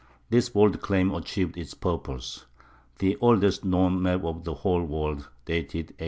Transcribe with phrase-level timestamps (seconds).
[0.31, 2.45] This bold claim achieved its purpose.
[2.97, 5.99] The oldest known map of the whole world, dated A.